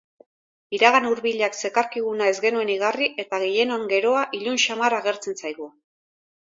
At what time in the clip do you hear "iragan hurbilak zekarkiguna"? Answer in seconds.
0.77-2.31